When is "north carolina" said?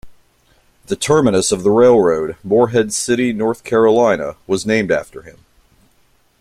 3.33-4.35